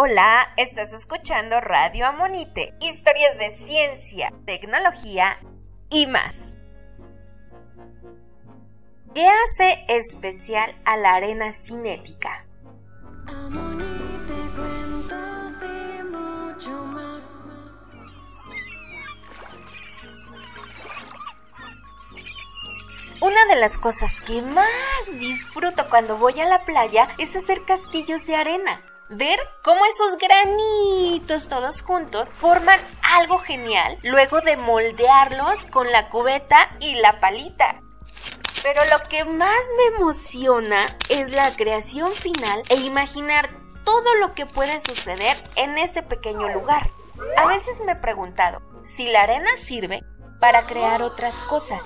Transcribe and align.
Hola, 0.00 0.52
estás 0.56 0.92
escuchando 0.92 1.60
Radio 1.60 2.06
Amonite, 2.06 2.72
historias 2.80 3.36
de 3.36 3.50
ciencia, 3.50 4.32
tecnología 4.46 5.38
y 5.90 6.06
más. 6.06 6.57
¿Qué 9.14 9.26
hace 9.26 9.84
especial 9.88 10.74
a 10.84 10.96
la 10.96 11.14
arena 11.14 11.52
cinética? 11.52 12.44
Una 23.20 23.46
de 23.46 23.56
las 23.56 23.78
cosas 23.78 24.20
que 24.20 24.42
más 24.42 24.68
disfruto 25.18 25.88
cuando 25.90 26.16
voy 26.18 26.38
a 26.40 26.46
la 26.46 26.64
playa 26.64 27.08
es 27.18 27.34
hacer 27.34 27.64
castillos 27.64 28.26
de 28.26 28.36
arena 28.36 28.82
ver 29.08 29.38
cómo 29.64 29.80
esos 29.86 30.18
granitos 30.18 31.48
todos 31.48 31.82
juntos 31.82 32.32
forman 32.34 32.78
algo 33.02 33.38
genial 33.38 33.98
luego 34.02 34.40
de 34.40 34.56
moldearlos 34.56 35.66
con 35.66 35.90
la 35.90 36.08
cubeta 36.08 36.76
y 36.80 36.96
la 36.96 37.20
palita. 37.20 37.80
Pero 38.62 38.82
lo 38.86 39.02
que 39.08 39.24
más 39.24 39.64
me 39.76 39.96
emociona 39.96 40.86
es 41.08 41.30
la 41.30 41.54
creación 41.54 42.12
final 42.12 42.62
e 42.68 42.76
imaginar 42.76 43.50
todo 43.84 44.14
lo 44.16 44.34
que 44.34 44.46
puede 44.46 44.80
suceder 44.80 45.36
en 45.56 45.78
ese 45.78 46.02
pequeño 46.02 46.48
lugar. 46.48 46.90
A 47.36 47.46
veces 47.46 47.80
me 47.84 47.92
he 47.92 47.96
preguntado 47.96 48.60
si 48.84 49.06
la 49.06 49.22
arena 49.22 49.56
sirve 49.56 50.02
para 50.40 50.66
crear 50.66 51.02
otras 51.02 51.42
cosas. 51.42 51.82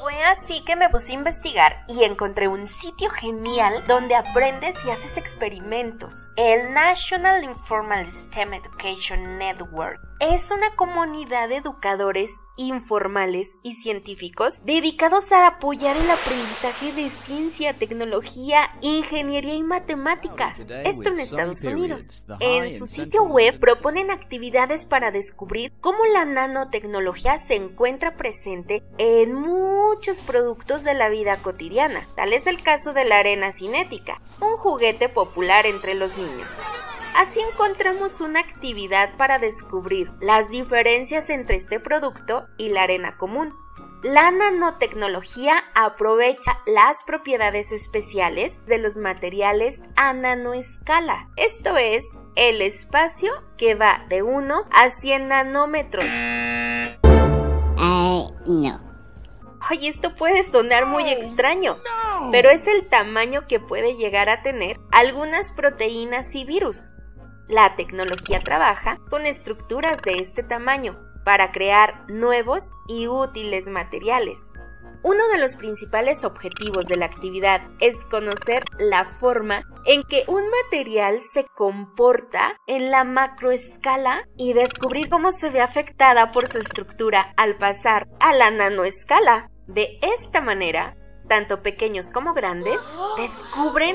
Fue 0.00 0.22
así 0.22 0.64
que 0.64 0.76
me 0.76 0.88
puse 0.88 1.12
a 1.12 1.16
investigar 1.16 1.84
y 1.88 2.04
encontré 2.04 2.46
un 2.46 2.66
sitio 2.66 3.10
genial 3.10 3.84
donde 3.88 4.14
aprendes 4.14 4.76
y 4.84 4.90
haces 4.90 5.16
experimentos. 5.16 6.14
El 6.36 6.72
National 6.72 7.42
Informal 7.42 8.08
STEM 8.10 8.54
Education 8.54 9.38
Network 9.38 10.00
es 10.20 10.50
una 10.50 10.74
comunidad 10.76 11.48
de 11.48 11.56
educadores 11.56 12.30
informales 12.56 13.56
y 13.62 13.76
científicos 13.76 14.60
dedicados 14.64 15.30
a 15.30 15.46
apoyar 15.46 15.96
el 15.96 16.10
aprendizaje 16.10 16.92
de 16.92 17.08
ciencia, 17.08 17.78
tecnología, 17.78 18.70
ingeniería 18.80 19.54
y 19.54 19.62
matemáticas. 19.62 20.58
Esto 20.58 21.10
en 21.10 21.20
Estados 21.20 21.62
Unidos. 21.62 22.26
En 22.40 22.76
su 22.76 22.86
sitio 22.86 23.22
web 23.22 23.60
proponen 23.60 24.10
actividades 24.10 24.86
para 24.86 25.12
descubrir 25.12 25.72
cómo 25.80 26.04
la 26.06 26.24
nanotecnología 26.24 27.38
se 27.38 27.54
encuentra 27.54 28.16
presente 28.16 28.82
en 28.98 29.34
muchos 29.34 29.97
productos 30.26 30.84
de 30.84 30.94
la 30.94 31.08
vida 31.08 31.36
cotidiana. 31.42 32.00
Tal 32.14 32.32
es 32.32 32.46
el 32.46 32.62
caso 32.62 32.92
de 32.92 33.04
la 33.04 33.18
arena 33.18 33.52
cinética, 33.52 34.20
un 34.40 34.56
juguete 34.56 35.08
popular 35.08 35.66
entre 35.66 35.94
los 35.94 36.16
niños. 36.16 36.52
Así 37.16 37.40
encontramos 37.40 38.20
una 38.20 38.40
actividad 38.40 39.16
para 39.16 39.38
descubrir 39.38 40.10
las 40.20 40.50
diferencias 40.50 41.30
entre 41.30 41.56
este 41.56 41.80
producto 41.80 42.46
y 42.56 42.68
la 42.68 42.82
arena 42.82 43.16
común. 43.16 43.54
La 44.02 44.30
nanotecnología 44.30 45.64
aprovecha 45.74 46.60
las 46.66 47.02
propiedades 47.02 47.72
especiales 47.72 48.64
de 48.66 48.78
los 48.78 48.96
materiales 48.96 49.82
a 49.96 50.12
nanoescala, 50.12 51.28
esto 51.36 51.76
es, 51.76 52.04
el 52.36 52.62
espacio 52.62 53.32
que 53.56 53.74
va 53.74 54.06
de 54.08 54.22
1 54.22 54.54
a 54.70 54.90
100 54.90 55.28
nanómetros. 55.28 56.06
no. 58.46 58.87
Oye, 59.70 59.88
esto 59.88 60.14
puede 60.14 60.44
sonar 60.44 60.86
muy 60.86 61.10
extraño, 61.10 61.76
pero 62.30 62.48
es 62.48 62.66
el 62.66 62.88
tamaño 62.88 63.46
que 63.46 63.60
puede 63.60 63.96
llegar 63.96 64.30
a 64.30 64.42
tener 64.42 64.78
algunas 64.92 65.52
proteínas 65.52 66.34
y 66.34 66.44
virus. 66.44 66.92
La 67.48 67.76
tecnología 67.76 68.38
trabaja 68.38 68.98
con 69.10 69.26
estructuras 69.26 70.00
de 70.02 70.18
este 70.18 70.42
tamaño 70.42 70.98
para 71.24 71.52
crear 71.52 72.04
nuevos 72.08 72.72
y 72.88 73.08
útiles 73.08 73.66
materiales. 73.66 74.38
Uno 75.02 75.28
de 75.28 75.38
los 75.38 75.56
principales 75.56 76.24
objetivos 76.24 76.86
de 76.86 76.96
la 76.96 77.06
actividad 77.06 77.60
es 77.78 78.04
conocer 78.06 78.64
la 78.78 79.04
forma 79.04 79.62
en 79.84 80.02
que 80.02 80.24
un 80.26 80.42
material 80.64 81.20
se 81.20 81.44
comporta 81.54 82.56
en 82.66 82.90
la 82.90 83.04
macroescala 83.04 84.24
y 84.36 84.54
descubrir 84.54 85.08
cómo 85.08 85.30
se 85.32 85.50
ve 85.50 85.60
afectada 85.60 86.32
por 86.32 86.48
su 86.48 86.58
estructura 86.58 87.32
al 87.36 87.58
pasar 87.58 88.08
a 88.18 88.32
la 88.32 88.50
nanoescala. 88.50 89.50
De 89.68 89.98
esta 90.00 90.40
manera, 90.40 90.96
tanto 91.28 91.62
pequeños 91.62 92.10
como 92.10 92.32
grandes 92.32 92.80
descubren 93.18 93.94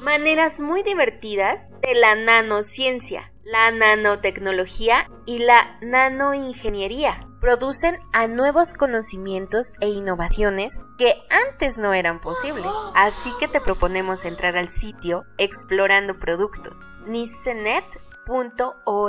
maneras 0.00 0.60
muy 0.60 0.84
divertidas 0.84 1.68
de 1.80 1.96
la 1.96 2.14
nanociencia, 2.14 3.32
la 3.42 3.72
nanotecnología 3.72 5.10
y 5.26 5.38
la 5.40 5.76
nanoingeniería. 5.82 7.26
Producen 7.40 7.98
a 8.12 8.28
nuevos 8.28 8.74
conocimientos 8.74 9.74
e 9.80 9.88
innovaciones 9.88 10.78
que 10.98 11.14
antes 11.30 11.78
no 11.78 11.94
eran 11.94 12.20
posibles. 12.20 12.66
Así 12.94 13.32
que 13.40 13.48
te 13.48 13.60
proponemos 13.60 14.24
entrar 14.24 14.56
al 14.56 14.70
sitio 14.70 15.24
explorando 15.36 16.18
productos 16.20 16.78
nicenet.org 17.06 17.90